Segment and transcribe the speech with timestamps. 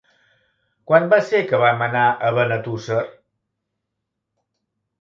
[0.91, 2.99] Quan va ser que vam anar a Benetússer?